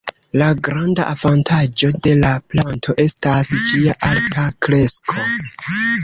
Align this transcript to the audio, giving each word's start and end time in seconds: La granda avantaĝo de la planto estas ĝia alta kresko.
La 0.41 0.45
granda 0.67 1.03
avantaĝo 1.09 1.89
de 2.07 2.13
la 2.23 2.31
planto 2.53 2.95
estas 3.03 3.51
ĝia 3.67 3.93
alta 4.07 4.47
kresko. 4.67 5.19